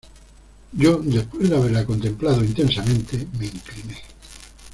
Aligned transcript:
yo, 0.71 0.97
después 0.97 1.47
de 1.47 1.55
haberla 1.55 1.85
contemplado 1.85 2.43
intensamente, 2.43 3.27
me 3.37 3.45
incliné. 3.45 3.97